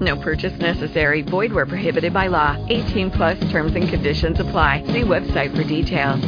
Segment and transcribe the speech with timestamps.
[0.00, 1.22] No purchase necessary.
[1.22, 2.56] Void where prohibited by law.
[2.68, 4.84] 18 plus terms and conditions apply.
[4.86, 6.24] See website for details.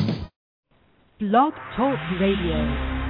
[1.21, 3.01] Blog Talk Radio.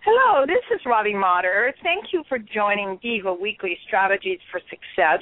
[0.00, 1.74] Hello, this is Robbie Motter.
[1.82, 5.20] Thank you for joining Diva Weekly Strategies for Success.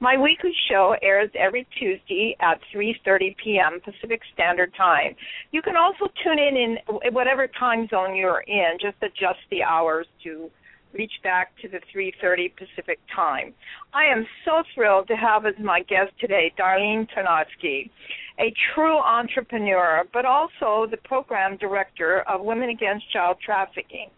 [0.00, 3.80] My weekly show airs every Tuesday at 3:30 p.m.
[3.84, 5.14] Pacific Standard Time.
[5.52, 6.78] You can also tune in in
[7.12, 8.78] whatever time zone you're in.
[8.80, 10.50] Just adjust the hours to
[10.94, 13.52] reach back to the 3:30 Pacific time.
[13.92, 17.90] I am so thrilled to have as my guest today Darlene Tarnoski,
[18.38, 24.08] a true entrepreneur, but also the program director of Women Against Child Trafficking.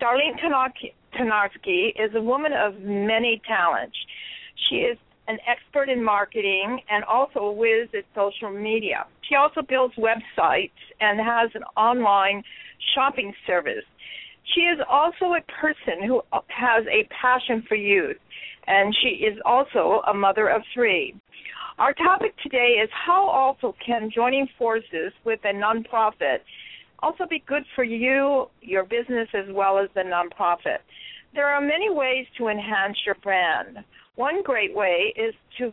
[0.00, 0.38] Darlene
[1.14, 3.96] Tarnoski is a woman of many talents.
[4.68, 9.06] She is an expert in marketing and also a whiz at social media.
[9.28, 12.42] She also builds websites and has an online
[12.94, 13.84] shopping service.
[14.54, 18.16] She is also a person who has a passion for youth,
[18.66, 21.14] and she is also a mother of three.
[21.78, 26.40] Our topic today is how also can joining forces with a nonprofit
[27.02, 30.78] also be good for you, your business, as well as the nonprofit.
[31.34, 33.78] There are many ways to enhance your brand.
[34.14, 35.72] One great way is to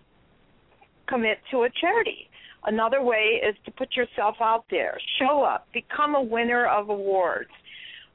[1.08, 2.30] commit to a charity.
[2.66, 7.50] Another way is to put yourself out there, show up, become a winner of awards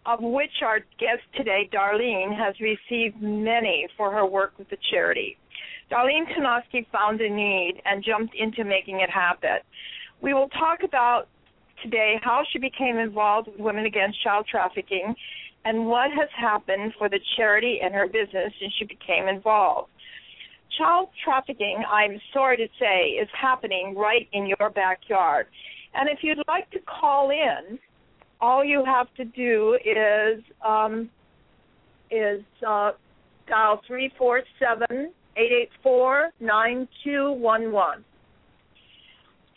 [0.07, 5.37] of which our guest today, Darlene, has received many for her work with the charity.
[5.91, 9.59] Darlene Tarnoski found a need and jumped into making it happen.
[10.21, 11.29] We will talk about
[11.83, 15.15] today how she became involved with Women Against Child Trafficking
[15.65, 19.91] and what has happened for the charity and her business since she became involved.
[20.79, 25.47] Child trafficking, I'm sorry to say, is happening right in your backyard.
[25.95, 27.79] And if you'd like to call in,
[28.45, 31.09] all you have to do is um,
[32.11, 32.91] is uh,
[33.49, 38.05] dial three four seven eight eight four nine two one one.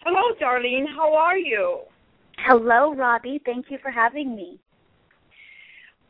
[0.06, 0.86] Hello, Darlene.
[0.96, 1.82] How are you?
[2.38, 3.42] Hello, Robbie.
[3.46, 4.58] Thank you for having me.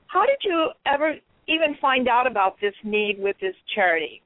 [0.06, 1.16] How did you ever
[1.48, 4.22] even find out about this need with this charity?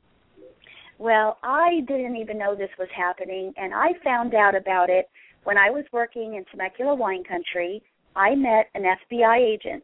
[1.00, 5.10] Well, I didn't even know this was happening, and I found out about it
[5.46, 7.82] when I was working in Temecula wine country
[8.16, 9.84] I met an FBI agent,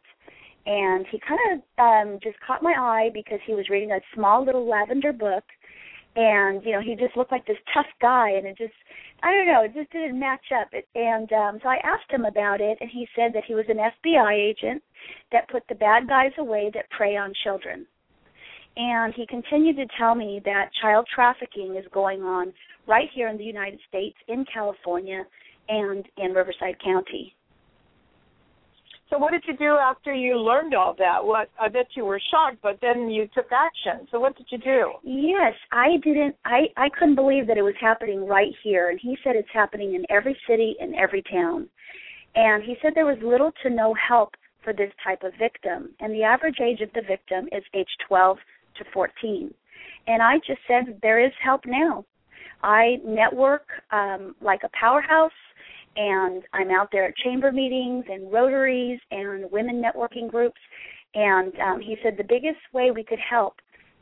[0.65, 4.45] and he kind of um, just caught my eye because he was reading a small
[4.45, 5.43] little lavender book,
[6.15, 8.73] and you know he just looked like this tough guy, and it just
[9.23, 10.67] I don't know, it just didn't match up.
[10.73, 13.65] It, and um, so I asked him about it, and he said that he was
[13.69, 14.83] an FBI agent
[15.31, 17.87] that put the bad guys away that prey on children.
[18.75, 22.53] And he continued to tell me that child trafficking is going on
[22.87, 25.23] right here in the United States, in California,
[25.67, 27.35] and in Riverside County.
[29.09, 31.23] So what did you do after you learned all that?
[31.23, 34.05] What I bet you were shocked, but then you took action.
[34.11, 34.91] So what did you do?
[35.03, 39.17] Yes, I didn't I I couldn't believe that it was happening right here and he
[39.23, 41.69] said it's happening in every city and every town.
[42.35, 46.13] And he said there was little to no help for this type of victim and
[46.13, 48.37] the average age of the victim is age 12
[48.77, 49.53] to 14.
[50.07, 52.03] And I just said there is help now.
[52.61, 55.31] I network um like a powerhouse
[55.97, 60.59] and I'm out there at chamber meetings and rotaries and women networking groups.
[61.15, 63.55] And um, he said the biggest way we could help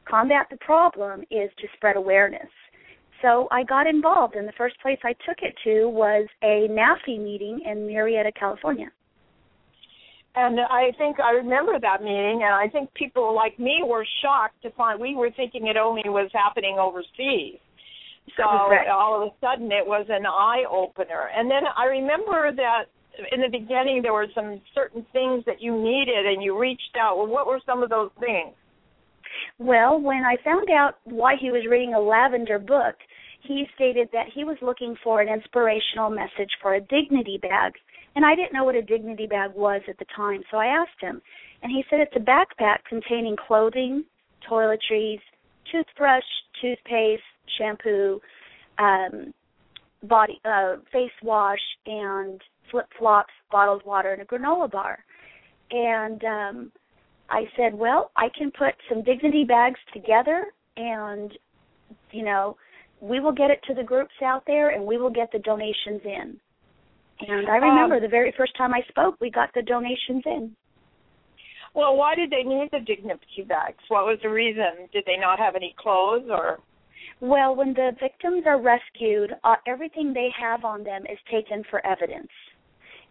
[0.08, 2.50] combat the problem is to spread awareness.
[3.22, 7.18] So I got involved, and the first place I took it to was a NAFE
[7.18, 8.92] meeting in Murrieta, California.
[10.36, 14.62] And I think I remember that meeting, and I think people like me were shocked
[14.64, 17.58] to find we were thinking it only was happening overseas.
[18.38, 18.90] So Correct.
[18.90, 21.30] all of a sudden it was an eye opener.
[21.36, 22.86] And then I remember that
[23.32, 27.18] in the beginning there were some certain things that you needed and you reached out.
[27.18, 28.54] Well, what were some of those things?
[29.60, 32.96] Well, when I found out why he was reading a lavender book,
[33.44, 37.74] he stated that he was looking for an inspirational message for a dignity bag.
[38.16, 41.00] And I didn't know what a dignity bag was at the time, so I asked
[41.02, 41.22] him.
[41.62, 44.06] And he said it's a backpack containing clothing,
[44.50, 45.20] toiletries,
[45.72, 46.24] toothbrush,
[46.62, 47.22] toothpaste,
[47.58, 48.20] shampoo,
[48.78, 49.34] um,
[50.04, 55.00] body uh, face wash, and flip flops, bottled water, and a granola bar.
[55.72, 56.72] And um,
[57.30, 60.46] I said, well, I can put some dignity bags together,
[60.78, 61.32] and
[62.12, 62.58] you know,
[63.02, 66.02] we will get it to the groups out there, and we will get the donations
[66.04, 66.38] in.
[67.22, 70.56] And I remember um, the very first time I spoke, we got the donations in.
[71.74, 73.84] Well, why did they need the dignity bags?
[73.90, 74.88] What was the reason?
[74.94, 76.60] Did they not have any clothes or?
[77.22, 81.86] Well, when the victims are rescued, uh, everything they have on them is taken for
[81.86, 82.32] evidence.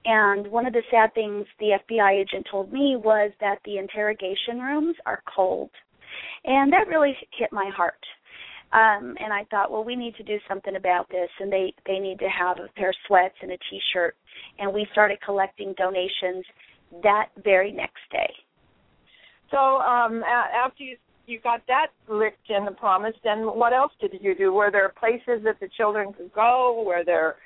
[0.05, 4.61] And one of the sad things the FBI agent told me was that the interrogation
[4.61, 5.71] rooms are cold.
[6.45, 8.05] And that really hit my heart.
[8.73, 12.01] Um, and I thought, well, we need to do something about this, and they they
[12.01, 14.17] need to have a pair of sweats and a T-shirt.
[14.59, 16.45] And we started collecting donations
[17.03, 18.33] that very next day.
[19.51, 24.12] So um, after you you got that licked in the promise, then what else did
[24.21, 24.53] you do?
[24.53, 26.82] Were there places that the children could go?
[26.87, 27.37] Were there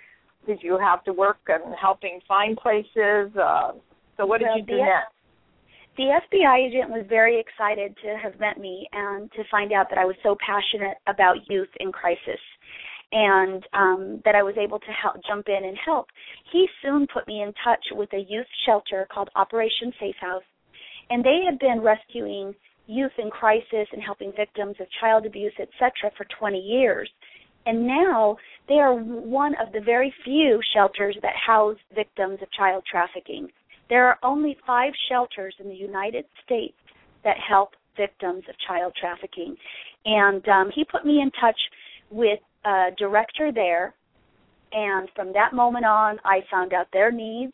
[0.47, 3.31] did you have to work on helping find places?
[3.37, 3.73] Uh,
[4.17, 5.13] so what did well, you do the, next?
[5.97, 9.99] The FBI agent was very excited to have met me and to find out that
[9.99, 12.41] I was so passionate about youth in crisis
[13.11, 16.07] and um, that I was able to help jump in and help.
[16.53, 20.45] He soon put me in touch with a youth shelter called Operation Safe House
[21.11, 22.55] and they had been rescuing
[22.89, 27.09] youth in crisis and helping victims of child abuse, etc., for 20 years.
[27.67, 28.37] And now
[28.67, 33.49] they are one of the very few shelters that house victims of child trafficking.
[33.91, 36.77] There are only five shelters in the United States
[37.25, 39.55] that help victims of child trafficking.
[40.05, 41.61] And um, he put me in touch
[42.11, 43.95] with a director there.
[44.73, 47.53] And from that moment on, I found out their needs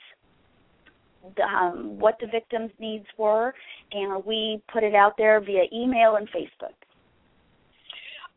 [1.42, 3.54] um, what the victim's needs were,
[3.92, 6.74] and we put it out there via email and Facebook.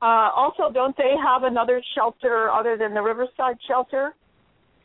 [0.02, 4.14] Uh, also, don't they have another shelter other than the Riverside shelter?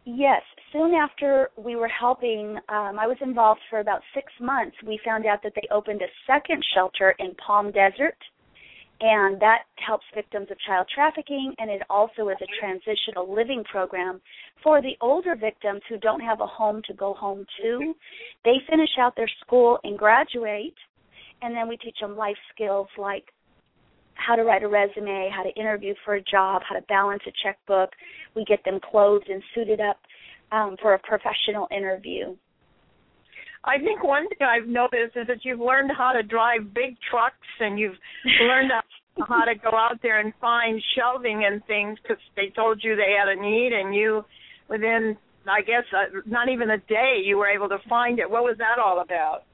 [0.05, 0.43] Yes.
[0.73, 4.75] Soon after we were helping, um, I was involved for about six months.
[4.87, 8.17] We found out that they opened a second shelter in Palm Desert
[9.03, 14.21] and that helps victims of child trafficking and it also is a transitional living program
[14.63, 17.95] for the older victims who don't have a home to go home to.
[18.45, 20.77] They finish out their school and graduate
[21.43, 23.25] and then we teach them life skills like
[24.15, 27.33] how to write a resume how to interview for a job how to balance a
[27.43, 27.91] checkbook.
[28.37, 29.99] We get them clothed and suited up
[30.53, 32.37] um, for a professional interview
[33.65, 37.47] I think one thing I've noticed is that you've learned how to drive big trucks
[37.61, 37.97] and you've
[38.41, 38.73] learned
[39.19, 43.15] how to go out there and find shelving and things because they told you they
[43.19, 44.25] had a need and you,
[44.69, 45.17] within,
[45.47, 48.29] I guess, uh, not even a day, you were able to find it.
[48.29, 49.45] What was that all about?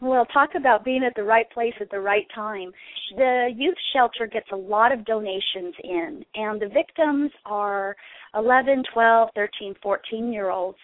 [0.00, 2.70] Well, talk about being at the right place at the right time.
[3.16, 7.96] The youth shelter gets a lot of donations in, and the victims are
[8.34, 10.76] 11, 12, 13, 14 year olds.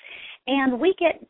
[0.47, 1.23] And we get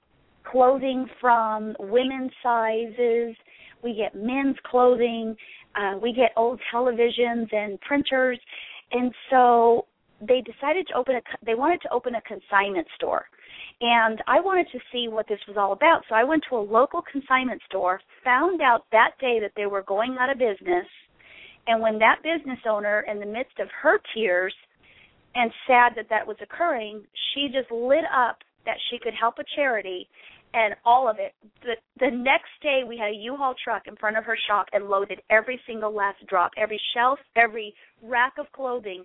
[0.45, 3.37] clothing from women's sizes,
[3.83, 5.37] we get men's clothing,
[5.75, 8.39] uh, we get old televisions and printers,
[8.93, 9.87] and so
[10.21, 13.27] they decided to open a they wanted to open a consignment store.
[13.81, 16.03] And I wanted to see what this was all about.
[16.09, 19.83] So I went to a local consignment store, found out that day that they were
[19.83, 20.87] going out of business,
[21.67, 24.55] and when that business owner, in the midst of her tears
[25.35, 27.03] and sad that that was occurring,
[27.33, 30.09] she just lit up that she could help a charity
[30.55, 31.35] and all of it.
[31.63, 34.89] The the next day we had a U-Haul truck in front of her shop and
[34.89, 39.05] loaded every single last drop, every shelf, every rack of clothing.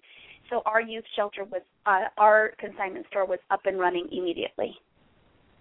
[0.50, 4.76] So our youth shelter was uh, our consignment store was up and running immediately.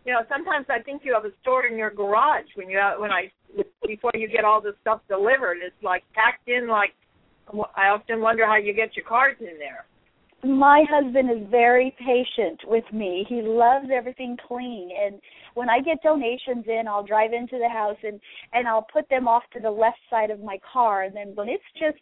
[0.05, 3.10] You know, sometimes I think you have a store in your garage when you when
[3.10, 3.31] I
[3.87, 5.58] before you get all the stuff delivered.
[5.65, 6.94] It's like packed in like
[7.77, 9.87] I often wonder how you get your cars in there
[10.46, 13.24] my husband is very patient with me.
[13.29, 14.91] He loves everything clean.
[14.98, 15.20] And
[15.55, 18.20] when I get donations in, I'll drive into the house and
[18.53, 21.03] and I'll put them off to the left side of my car.
[21.03, 21.98] And then when it's just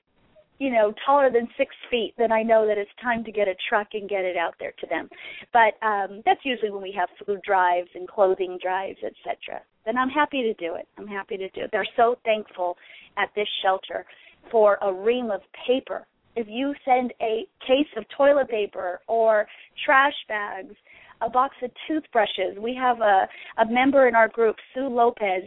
[0.58, 3.56] you know taller than six feet then i know that it's time to get a
[3.68, 5.08] truck and get it out there to them.
[5.52, 10.08] But um that's usually when we have food drives and clothing drives etc then i'm
[10.08, 10.86] happy to do it.
[10.96, 11.70] I'm happy to do it.
[11.72, 12.76] They're so thankful
[13.16, 14.06] at this shelter
[14.50, 19.46] for a ream of paper if you send a case of toilet paper or
[19.84, 20.74] trash bags,
[21.20, 25.44] a box of toothbrushes, we have a, a member in our group, Sue Lopez.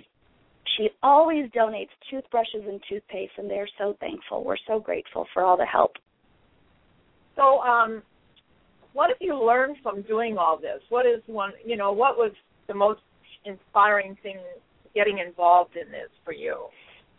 [0.78, 4.44] She always donates toothbrushes and toothpaste, and they're so thankful.
[4.44, 5.94] We're so grateful for all the help.
[7.36, 8.02] So, um,
[8.94, 10.82] what have you learned from doing all this?
[10.90, 12.32] What is one, you know, what was
[12.68, 13.02] the most
[13.46, 14.38] inspiring thing
[14.96, 16.66] getting involved in this for you?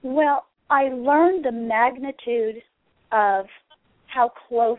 [0.02, 2.62] Well, I learned the magnitude
[3.12, 3.47] of
[4.07, 4.79] how close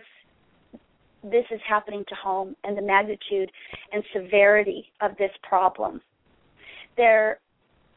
[1.23, 3.51] this is happening to home and the magnitude
[3.91, 6.01] and severity of this problem.
[6.97, 7.39] There,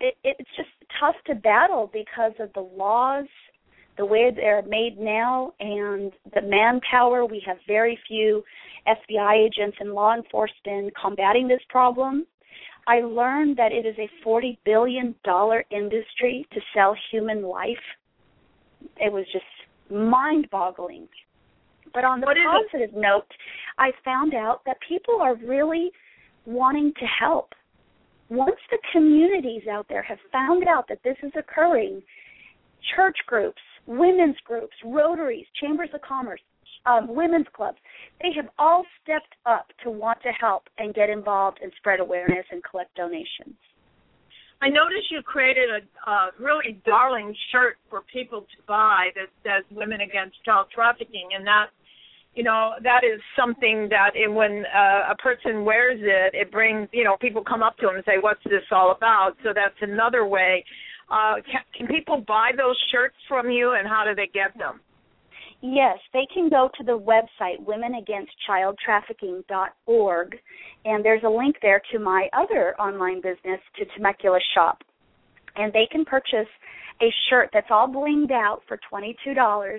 [0.01, 0.71] it, it's just
[1.01, 3.27] tough to battle because of the laws,
[3.97, 8.43] the way they're made now and the manpower, we have very few
[8.87, 12.27] FBI agents and law enforcement combating this problem.
[12.89, 15.15] I learned that it is a $40 billion
[15.71, 17.77] industry to sell human life.
[18.97, 19.45] It was just
[19.93, 21.09] mind boggling.
[21.95, 23.27] But on the positive note,
[23.79, 25.91] I found out that people are really
[26.47, 27.53] wanting to help.
[28.31, 32.03] Once the communities out there have found out that this is occurring,
[32.97, 36.41] church groups, women's groups, rotaries, chambers of commerce,
[36.87, 37.79] um, women's clubs,
[38.21, 42.47] they have all stepped up to want to help and get involved and spread awareness
[42.51, 43.57] and collect donations.
[44.63, 49.65] I noticed you created a, a really darling shirt for people to buy that says
[49.73, 51.67] "Women Against Child Trafficking," and that,
[52.37, 56.89] you know, that is something that it, when uh, a person wears it, it brings,
[56.93, 59.75] you know, people come up to them and say, "What's this all about?" So that's
[59.81, 60.65] another way.
[61.11, 64.81] Uh, can, can people buy those shirts from you, and how do they get them?
[65.63, 70.37] Yes, they can go to the website womenagainstchildtrafficking.org,
[70.85, 74.83] and there's a link there to my other online business, to Temecula Shop.
[75.55, 76.49] And they can purchase
[77.01, 79.79] a shirt that's all blinged out for $22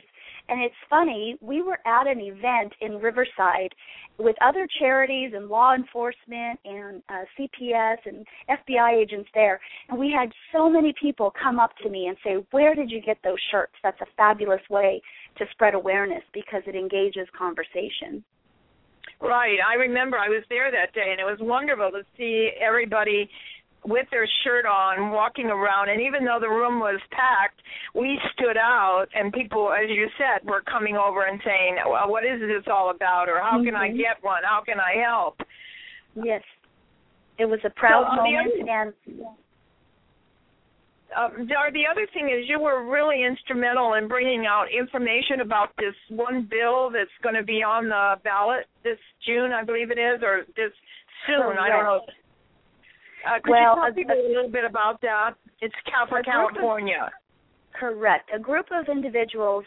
[0.50, 3.74] and it's funny, we were at an event in Riverside
[4.18, 9.60] with other charities and law enforcement and uh, CPS and FBI agents there,
[9.90, 13.02] and we had so many people come up to me and say, "Where did you
[13.02, 15.02] get those shirts?" That's a fabulous way
[15.38, 18.24] to spread awareness because it engages conversation.
[19.20, 19.58] Right.
[19.66, 23.30] I remember I was there that day and it was wonderful to see everybody
[23.86, 27.62] with their shirt on, walking around, and even though the room was packed,
[27.94, 32.24] we stood out, and people, as you said, were coming over and saying, "Well, what
[32.24, 33.66] is this all about?" or "How mm-hmm.
[33.66, 33.98] can I mm-hmm.
[33.98, 34.44] get one?
[34.44, 35.36] How can I help?"
[36.16, 36.44] Yes,
[37.38, 39.26] it was a proud so, moment, other, and.
[41.14, 45.94] Um, the other thing is you were really instrumental in bringing out information about this
[46.10, 50.24] one bill that's going to be on the ballot this June, I believe it is,
[50.24, 50.74] or this
[51.28, 51.58] soon.
[51.60, 52.02] I don't know.
[53.26, 55.36] Uh, could well, you tell people a, a little bit about that?
[55.62, 57.08] It's Cal for California.
[57.08, 58.30] Of, correct.
[58.36, 59.64] A group of individuals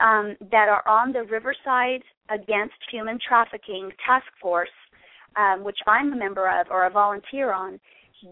[0.00, 4.68] um, that are on the Riverside Against Human Trafficking Task Force,
[5.36, 7.80] um, which I'm a member of or a volunteer on,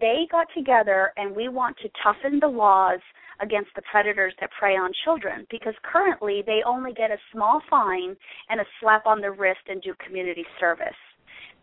[0.00, 3.00] they got together and we want to toughen the laws
[3.40, 8.16] against the predators that prey on children because currently they only get a small fine
[8.48, 10.96] and a slap on the wrist and do community service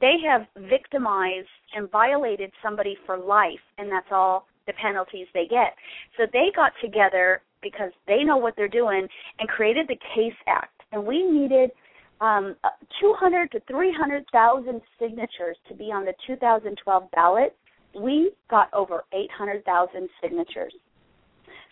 [0.04, 5.76] they have victimized and violated somebody for life, and that's all the penalties they get.
[6.18, 9.08] So they got together because they know what they're doing
[9.40, 11.72] and created the CASE Act, and we needed
[12.20, 12.54] um,
[13.00, 17.56] 200 to 300,000 signatures to be on the 2012 ballot.
[17.98, 20.74] We got over 800,000 signatures.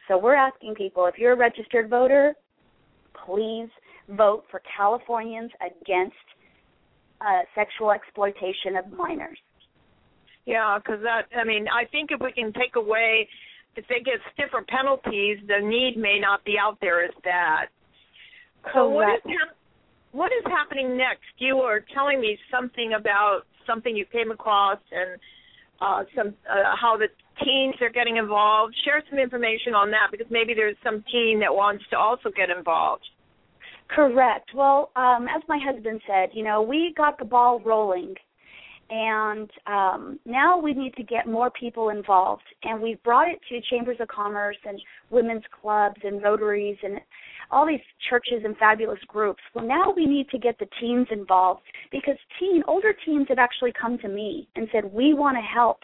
[0.07, 2.33] So we're asking people if you're a registered voter,
[3.25, 3.67] please
[4.07, 6.15] vote for Californians against
[7.21, 9.37] uh, sexual exploitation of minors.
[10.45, 13.27] Yeah, because that, I mean, I think if we can take away,
[13.75, 17.67] if they get stiffer penalties, the need may not be out there as bad.
[18.73, 19.55] So what is, hap-
[20.11, 21.29] what is happening next?
[21.37, 25.19] You are telling me something about something you came across and
[25.79, 27.07] uh, some uh, how the
[27.43, 28.75] teens are getting involved.
[28.85, 32.49] Share some information on that because maybe there's some teen that wants to also get
[32.55, 33.03] involved.
[33.95, 34.51] Correct.
[34.55, 38.15] Well, um, as my husband said, you know, we got the ball rolling,
[38.89, 42.43] and um, now we need to get more people involved.
[42.63, 46.99] And we've brought it to chambers of commerce and women's clubs and rotaries and
[47.51, 49.41] all these churches and fabulous groups.
[49.53, 53.73] Well, now we need to get the teens involved because teen, older teens have actually
[53.79, 55.79] come to me and said we want to help.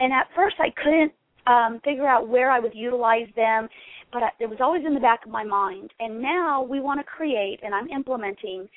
[0.00, 1.12] And at first, I couldn't
[1.46, 3.68] um, figure out where I would utilize them
[4.12, 5.90] but it was always in the back of my mind.
[6.00, 8.68] And now we want to create, and I'm implementing,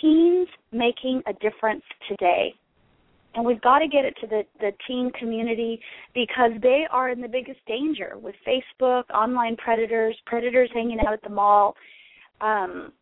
[0.00, 2.54] teens making a difference today.
[3.34, 5.80] And we've got to get it to the, the teen community
[6.14, 11.22] because they are in the biggest danger with Facebook, online predators, predators hanging out at
[11.22, 11.76] the mall.
[12.40, 12.92] Um,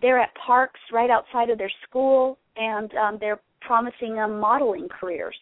[0.00, 5.36] they're at parks right outside of their school, and um, they're promising them modeling careers.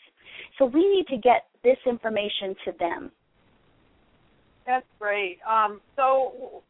[0.59, 3.11] So we need to get this information to them.
[4.67, 5.39] That's great.
[5.49, 6.63] Um, so,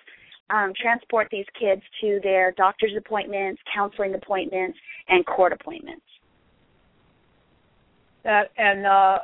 [0.50, 4.78] um, transport these kids to their doctor's appointments, counseling appointments,
[5.08, 6.04] and court appointments.
[8.24, 9.18] That and uh,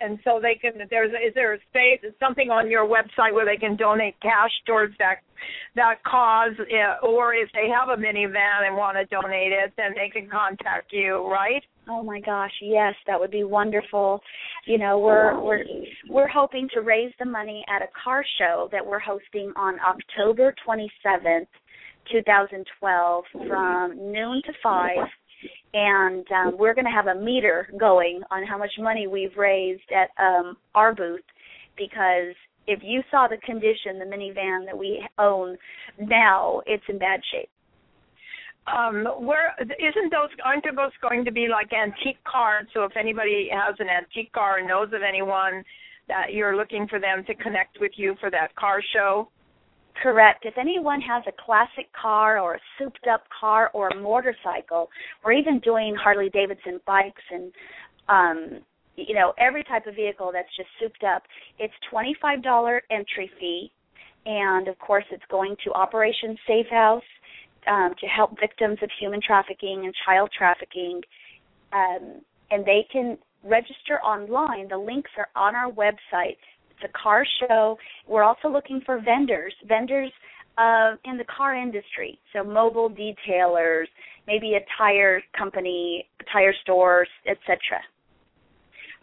[0.00, 3.46] and so they can there's is there a space Is something on your website where
[3.46, 5.16] they can donate cash towards that
[5.76, 9.94] that cause uh, or if they have a minivan and want to donate it then
[9.94, 11.62] they can contact you right?
[11.88, 14.20] Oh my gosh yes that would be wonderful.
[14.66, 15.64] You know we're we're
[16.08, 20.54] we're hoping to raise the money at a car show that we're hosting on october
[20.66, 21.46] 27th
[22.10, 24.96] 2012 from noon to 5
[25.74, 29.82] and um, we're going to have a meter going on how much money we've raised
[29.94, 31.20] at um, our booth
[31.76, 32.34] because
[32.66, 35.56] if you saw the condition the minivan that we own
[35.98, 37.48] now it's in bad shape.
[38.66, 42.66] Um where isn't those aren't those going to be like antique cars?
[42.74, 45.64] So if anybody has an antique car and knows of anyone
[46.08, 49.30] that you're looking for them to connect with you for that car show
[50.02, 50.44] Correct.
[50.44, 54.88] If anyone has a classic car or a souped up car or a motorcycle,
[55.24, 57.52] or even doing Harley Davidson bikes and
[58.08, 58.60] um
[58.96, 61.22] you know, every type of vehicle that's just souped up,
[61.60, 63.70] it's $25 entry fee
[64.26, 67.02] and of course it's going to Operation Safe House
[67.68, 71.00] um, to help victims of human trafficking and child trafficking.
[71.72, 74.68] Um, and they can register online.
[74.68, 76.36] The links are on our website
[76.80, 77.76] it's a car show.
[78.06, 80.12] We're also looking for vendors, vendors
[80.56, 83.86] uh, in the car industry, so mobile detailers,
[84.26, 87.56] maybe a tire company, tire stores, etc.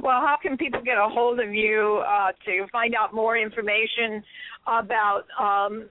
[0.02, 4.22] Well, how can people get a hold of you uh, to find out more information
[4.68, 5.86] about um,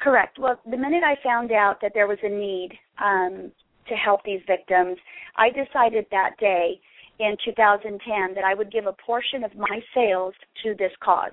[0.00, 0.38] Correct.
[0.38, 3.50] Well, the minute I found out that there was a need um,
[3.88, 4.98] to help these victims,
[5.36, 6.80] I decided that day
[7.18, 11.32] in 2010 that I would give a portion of my sales to this cause.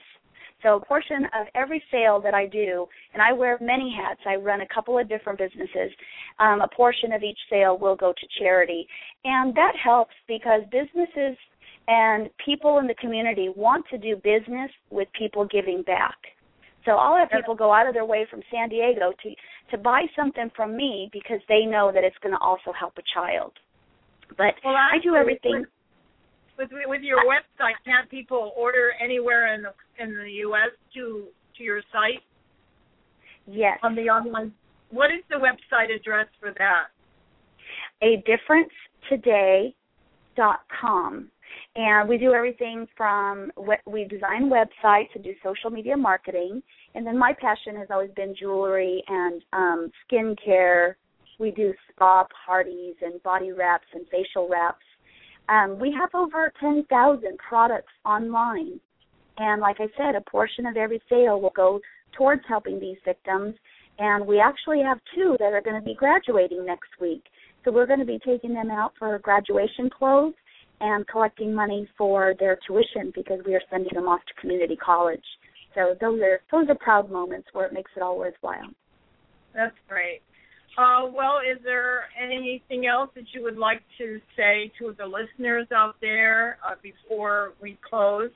[0.64, 4.20] So a portion of every sale that I do, and I wear many hats.
[4.28, 5.92] I run a couple of different businesses.
[6.40, 8.88] Um, a portion of each sale will go to charity,
[9.24, 11.36] and that helps because businesses
[11.88, 16.16] and people in the community want to do business with people giving back.
[16.86, 19.30] So I'll have people go out of their way from San Diego to
[19.72, 23.04] to buy something from me because they know that it's going to also help a
[23.14, 23.54] child.
[24.38, 25.66] But well, I do everything.
[26.58, 30.72] With with your website, can't people order anywhere in the in the U.S.
[30.96, 31.26] to
[31.58, 32.22] to your site?
[33.48, 33.80] Yes.
[33.84, 34.54] On the online.
[34.92, 36.88] What is the website address for that?
[38.02, 38.72] A difference
[39.10, 39.74] today
[40.36, 41.30] dot com
[41.76, 43.52] And we do everything from
[43.86, 46.62] we design websites and do social media marketing.
[46.94, 50.96] And then my passion has always been jewelry and um, skincare.
[51.40, 54.86] We do spa parties and body wraps and facial wraps.
[55.50, 58.80] Um, we have over 10,000 products online.
[59.38, 61.80] And like I said, a portion of every sale will go
[62.18, 63.56] towards helping these victims.
[64.00, 67.24] And we actually have two that are going to be graduating next week.
[67.64, 70.34] So we're going to be taking them out for graduation clothes
[70.80, 75.24] and collecting money for their tuition because we are sending them off to community college.
[75.76, 78.70] So those are those are proud moments where it makes it all worthwhile.
[79.54, 80.22] That's great.
[80.78, 85.68] Uh, well, is there anything else that you would like to say to the listeners
[85.76, 88.32] out there uh, before we close?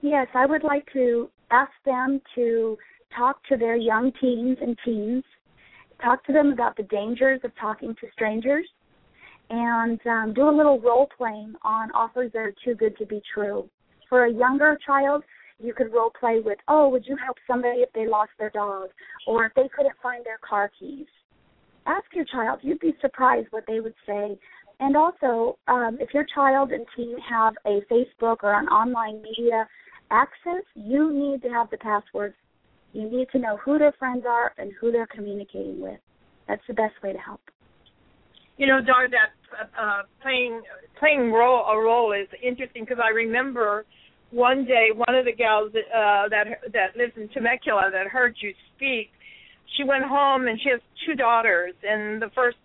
[0.00, 2.78] Yes, I would like to ask them to
[3.16, 5.24] talk to their young teens and teens,
[6.02, 8.66] talk to them about the dangers of talking to strangers,
[9.50, 13.20] and um, do a little role playing on offers that are too good to be
[13.34, 13.68] true.
[14.08, 15.24] For a younger child,
[15.58, 18.90] you could role play with, oh, would you help somebody if they lost their dog,
[19.26, 21.06] or if they couldn't find their car keys?
[21.86, 22.60] Ask your child.
[22.62, 24.38] You'd be surprised what they would say.
[24.80, 29.66] And also, um, if your child and teen have a Facebook or an online media
[30.10, 32.34] access, you need to have the passwords.
[32.92, 35.98] You need to know who their friends are and who they're communicating with.
[36.46, 37.40] That's the best way to help.
[38.56, 40.62] You know, Dar, that uh, playing
[40.98, 43.84] playing role a role is interesting because I remember
[44.30, 48.36] one day one of the gals that uh, that that lives in Temecula that heard
[48.40, 49.10] you speak.
[49.76, 52.56] She went home and she has two daughters, and the first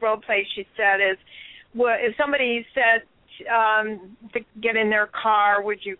[0.00, 1.18] role play she said is,
[1.74, 3.02] well, if somebody said
[3.48, 5.96] um to get in their car, would you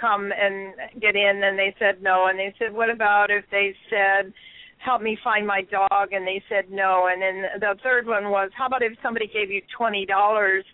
[0.00, 1.42] come and get in?
[1.44, 2.26] And they said no.
[2.28, 4.32] And they said what about if they said
[4.78, 7.08] help me find my dog and they said no.
[7.10, 10.64] And then the third one was how about if somebody gave you twenty dollars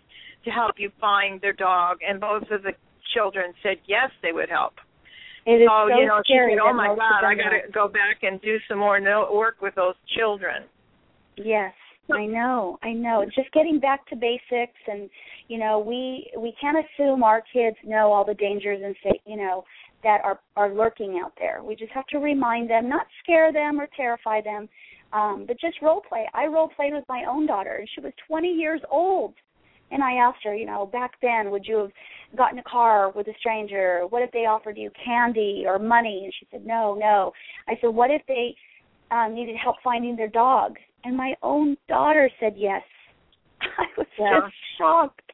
[0.43, 1.97] to help you find their dog?
[2.07, 2.73] And both of the
[3.13, 4.73] children said yes they would help
[5.45, 7.71] it is so, so you know scary she said oh my god i got to
[7.71, 10.63] go back and do some more no- work with those children
[11.37, 11.73] yes
[12.13, 13.25] I know, I know.
[13.35, 15.09] Just getting back to basics, and
[15.47, 19.37] you know, we we can't assume our kids know all the dangers and say, you
[19.37, 19.63] know,
[20.03, 21.63] that are are lurking out there.
[21.63, 24.69] We just have to remind them, not scare them or terrify them,
[25.13, 26.27] um, but just role play.
[26.33, 29.33] I role played with my own daughter, and she was 20 years old.
[29.91, 31.91] And I asked her, you know, back then, would you have
[32.35, 34.01] gotten a car with a stranger?
[34.09, 36.21] What if they offered you candy or money?
[36.23, 37.31] And she said, no, no.
[37.67, 38.55] I said, what if they
[39.11, 40.75] um, needed help finding their dog?
[41.05, 42.81] and my own daughter said yes.
[43.61, 44.41] I was yeah.
[44.41, 45.31] just shocked.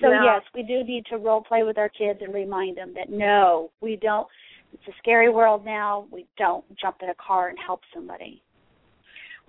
[0.00, 0.24] So yeah.
[0.24, 3.70] yes, we do need to role play with our kids and remind them that no,
[3.80, 4.26] we don't.
[4.72, 6.06] It's a scary world now.
[6.10, 8.42] We don't jump in a car and help somebody.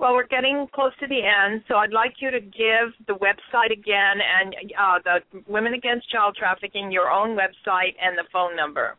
[0.03, 3.71] Well, we're getting close to the end, so I'd like you to give the website
[3.71, 8.97] again and uh, the Women Against Child Trafficking, your own website, and the phone number.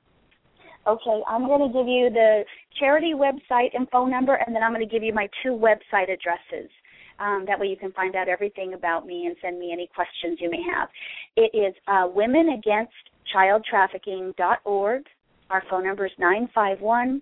[0.87, 2.45] Okay, I'm going to give you the
[2.81, 6.11] charity website and phone number, and then I'm going to give you my two website
[6.11, 6.71] addresses.
[7.19, 10.39] Um, that way you can find out everything about me and send me any questions
[10.41, 10.89] you may have.
[11.37, 15.03] It is uh, womenagainstchildtrafficking.org.
[15.51, 17.21] Our phone number is 951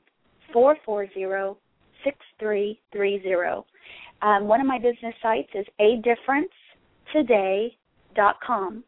[0.52, 1.58] 440
[2.04, 3.71] 6330.
[4.22, 5.66] Um, one of my business sites is
[7.14, 8.84] adifferencetoday.com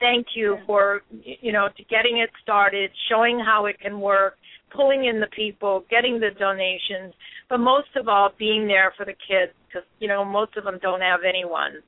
[0.03, 4.35] thank you for you know to getting it started, showing how it can work,
[4.75, 7.13] pulling in the people, getting the donations,
[7.49, 10.77] but most of all being there for the kids because you know most of them
[10.81, 11.81] don't have anyone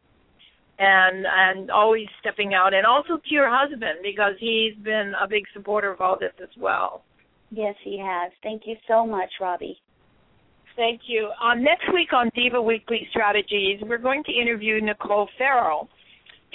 [0.79, 5.43] and and always stepping out and also to your husband because he's been a big
[5.53, 7.03] supporter of all this as well.
[7.51, 8.31] Yes, he has.
[8.41, 9.77] Thank you so much, Robbie.
[10.75, 11.29] Thank you.
[11.41, 15.87] Um, next week on Diva Weekly Strategies, we're going to interview Nicole Farrell.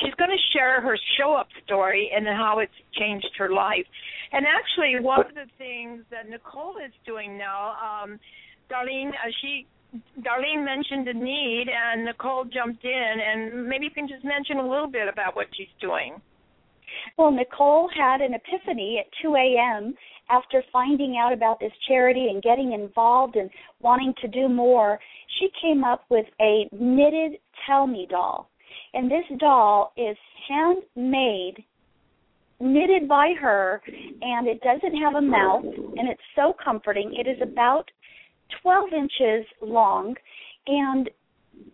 [0.01, 3.87] She's going to share her show up story and how it's changed her life.
[4.33, 8.19] And actually, one of the things that Nicole is doing now, um,
[8.71, 9.67] Darlene, uh, she
[10.21, 14.69] Darlene mentioned a need, and Nicole jumped in, and maybe you can just mention a
[14.69, 16.21] little bit about what she's doing.
[17.17, 19.95] Well, Nicole had an epiphany at 2 a.m.
[20.29, 24.99] after finding out about this charity and getting involved and wanting to do more.
[25.39, 28.50] She came up with a knitted Tell Me doll.
[28.95, 30.17] And this doll is
[30.49, 31.65] handmade,
[32.59, 33.81] knitted by her,
[34.23, 37.15] and it doesn't have a mouth, and it's so comforting.
[37.15, 37.91] It is about
[38.63, 40.15] 12 inches long,
[40.67, 41.09] and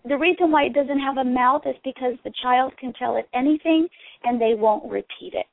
[0.08, 3.28] the reason why it doesn't have a mouth is because the child can tell it
[3.34, 3.88] anything
[4.24, 5.46] and they won't repeat it.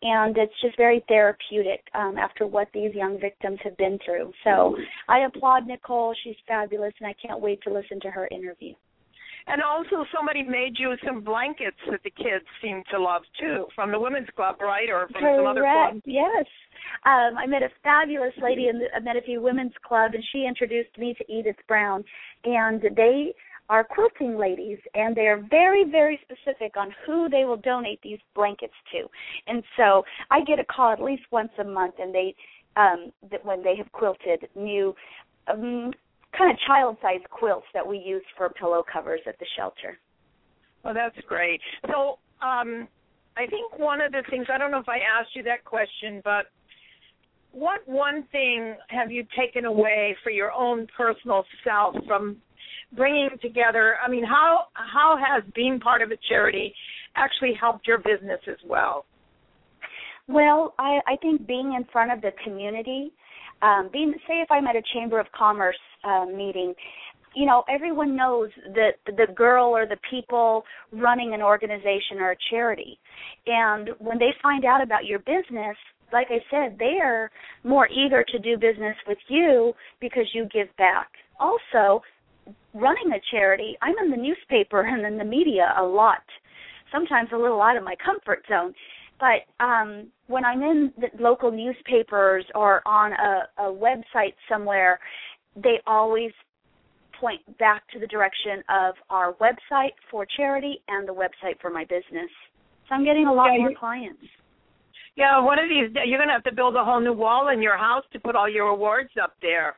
[0.00, 4.32] And it's just very therapeutic um, after what these young victims have been through.
[4.44, 4.76] So
[5.08, 6.14] I applaud Nicole.
[6.22, 8.74] She's fabulous, and I can't wait to listen to her interview.
[9.50, 13.90] And also, somebody made you some blankets that the kids seem to love too, from
[13.90, 15.38] the women's club, right, or from Correct.
[15.38, 16.02] some other club.
[16.04, 16.44] Yes.
[17.06, 20.22] Um, I met a fabulous lady in the I met a few women's club, and
[20.32, 22.04] she introduced me to Edith Brown,
[22.44, 23.34] and they
[23.70, 28.18] are quilting ladies and they are very very specific on who they will donate these
[28.34, 29.06] blankets to
[29.46, 32.34] and so i get a call at least once a month and they
[32.76, 34.94] um that when they have quilted new
[35.48, 35.92] um
[36.36, 39.98] kind of child sized quilts that we use for pillow covers at the shelter.
[40.84, 41.60] Well that's great.
[41.86, 42.88] So um
[43.36, 46.20] i think one of the things i don't know if i asked you that question
[46.24, 46.46] but
[47.52, 52.36] what one thing have you taken away for your own personal self from
[52.92, 56.74] bringing together i mean how how has being part of a charity
[57.16, 59.04] actually helped your business as well?
[60.28, 63.12] Well i i think being in front of the community
[63.62, 66.74] um being say if i'm at a chamber of commerce uh, meeting
[67.34, 72.36] you know everyone knows that the girl or the people running an organization or a
[72.50, 72.98] charity
[73.46, 75.76] and when they find out about your business
[76.12, 77.30] like i said they are
[77.64, 81.08] more eager to do business with you because you give back
[81.40, 82.02] also
[82.74, 86.22] running a charity, I'm in the newspaper and in the media a lot.
[86.92, 88.74] Sometimes a little out of my comfort zone.
[89.20, 94.98] But um when I'm in the local newspapers or on a, a website somewhere,
[95.56, 96.30] they always
[97.20, 101.84] point back to the direction of our website for charity and the website for my
[101.84, 102.30] business.
[102.88, 104.22] So I'm getting a lot yeah, more clients.
[105.16, 107.60] Yeah, one of these you're going to have to build a whole new wall in
[107.60, 109.74] your house to put all your awards up there.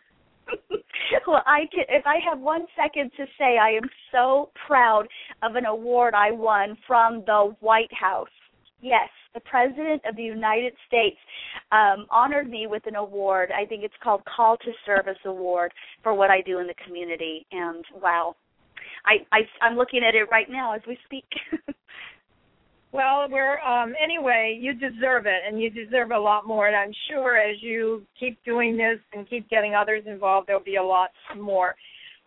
[1.27, 5.07] well, I can, if I have one second to say, I am so proud
[5.43, 8.29] of an award I won from the White House.
[8.83, 11.17] Yes, the President of the United States
[11.71, 13.51] um, honored me with an award.
[13.53, 17.47] I think it's called Call to Service Award for what I do in the community.
[17.53, 18.37] And wow,
[19.05, 21.27] I, I I'm looking at it right now as we speak.
[22.93, 26.93] Well, we're um anyway, you deserve it and you deserve a lot more and I'm
[27.09, 31.11] sure as you keep doing this and keep getting others involved there'll be a lot
[31.37, 31.77] more.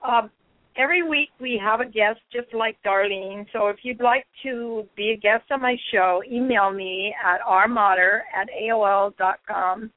[0.07, 0.31] Um
[0.75, 3.45] every week we have a guest just like Darlene.
[3.53, 8.21] So if you'd like to be a guest on my show, email me at rmotter
[8.35, 9.91] at AOL dot com.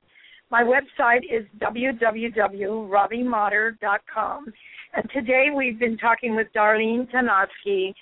[0.50, 4.52] My website is www.robbiemotter.com.
[4.94, 7.94] And today we've been talking with Darlene Tarnoski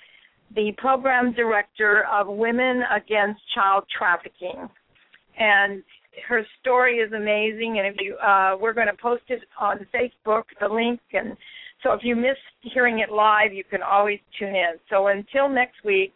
[0.55, 4.69] the program director of Women Against Child Trafficking.
[5.37, 5.83] And
[6.29, 10.43] her story is amazing and if you uh we're going to post it on Facebook
[10.61, 11.35] the link and
[11.83, 14.73] so if you miss hearing it live you can always tune in.
[14.89, 16.13] So until next week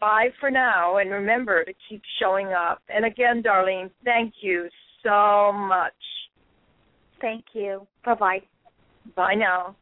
[0.00, 2.82] bye for now and remember to keep showing up.
[2.88, 4.68] And again Darlene, thank you
[5.02, 5.92] so much.
[7.20, 7.86] Thank you.
[8.04, 8.40] Bye-bye.
[9.14, 9.76] Bye now.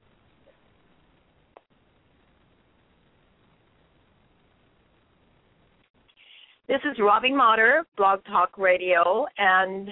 [6.68, 9.88] This is Robbie Motter, Blog Talk Radio, and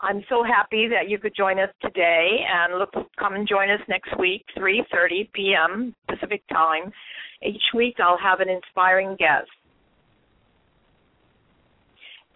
[0.00, 2.44] I'm so happy that you could join us today.
[2.50, 5.94] And look, come and join us next week, 3:30 p.m.
[6.08, 6.92] Pacific Time.
[7.42, 9.48] Each week, I'll have an inspiring guest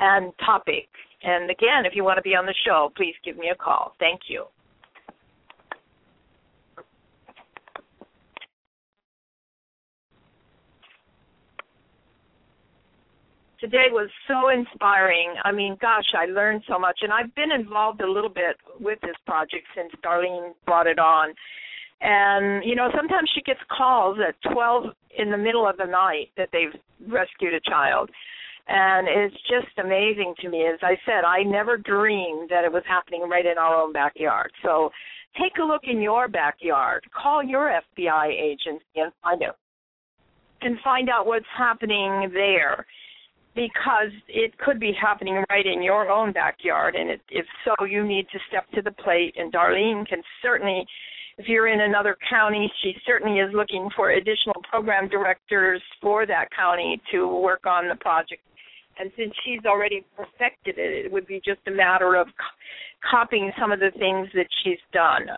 [0.00, 0.88] and topic.
[1.22, 3.94] And again, if you want to be on the show, please give me a call.
[3.98, 4.46] Thank you.
[13.60, 15.34] Today was so inspiring.
[15.44, 19.00] I mean, gosh, I learned so much, and I've been involved a little bit with
[19.02, 21.34] this project since Darlene brought it on.
[22.00, 24.84] And you know, sometimes she gets calls at 12
[25.18, 26.74] in the middle of the night that they've
[27.08, 28.10] rescued a child.
[28.68, 30.64] And it's just amazing to me.
[30.66, 34.52] As I said, I never dreamed that it was happening right in our own backyard.
[34.62, 34.90] So
[35.38, 37.04] take a look in your backyard.
[37.12, 39.56] Call your FBI agency and find out
[40.62, 42.86] and find out what's happening there
[43.54, 48.06] because it could be happening right in your own backyard and it, if so you
[48.06, 50.86] need to step to the plate and Darlene can certainly
[51.40, 56.48] if you're in another county, she certainly is looking for additional program directors for that
[56.54, 58.42] county to work on the project.
[58.98, 62.26] And since she's already perfected it, it would be just a matter of
[63.10, 65.28] copying some of the things that she's done.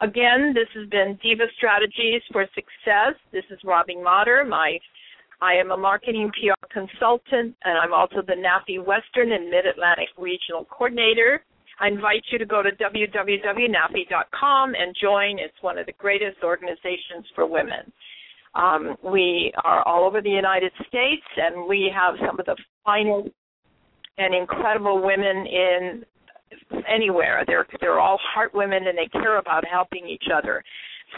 [0.00, 3.20] Again, this has been Diva Strategies for Success.
[3.30, 4.46] This is Robbie Motter.
[4.48, 4.78] My
[5.40, 10.08] I am a marketing PR consultant, and I'm also the NAFE Western and Mid Atlantic
[10.18, 11.44] Regional Coordinator.
[11.80, 13.14] I invite you to go to www.nafe.com
[14.74, 15.38] and join.
[15.38, 17.92] It's one of the greatest organizations for women.
[18.54, 23.30] Um, we are all over the United States, and we have some of the finest
[24.18, 26.04] and incredible women in
[26.88, 27.42] anywhere.
[27.46, 30.62] They're they're all heart women, and they care about helping each other.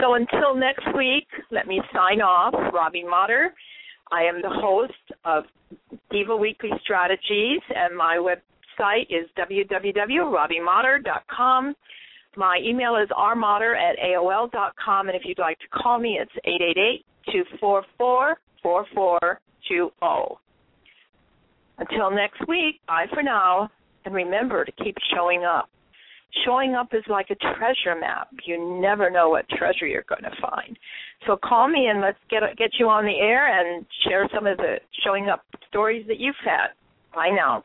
[0.01, 2.55] So until next week, let me sign off.
[2.73, 3.53] Robbie Motter.
[4.13, 4.93] I am the host
[5.25, 5.45] of
[6.11, 11.75] Diva Weekly Strategies, and my website is www.robbiemotter.com.
[12.37, 16.33] My email is rmotter at aol.com, and if you'd like to call me, it's
[18.65, 20.37] 888-244-4420.
[21.79, 23.71] Until next week, bye for now,
[24.05, 25.69] and remember to keep showing up.
[26.45, 28.29] Showing up is like a treasure map.
[28.45, 30.79] You never know what treasure you're going to find.
[31.27, 34.57] So call me and let's get get you on the air and share some of
[34.59, 36.69] the showing up stories that you've had.
[37.15, 37.65] Bye now.